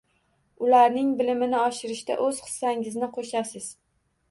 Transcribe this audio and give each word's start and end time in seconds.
Ularning 0.67 1.11
bilimini 1.19 1.59
oshirishda 1.65 2.17
o‘z 2.25 2.41
hissangizni 2.47 3.13
qo‘shasiz. 3.21 3.71